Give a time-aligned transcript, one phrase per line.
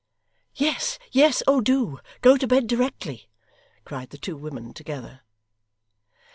[0.55, 1.99] 'Yes yes, oh do!
[2.21, 3.29] Go to bed directly,'
[3.85, 5.21] cried the two women together.